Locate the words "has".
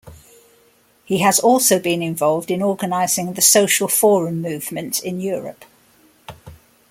1.19-1.37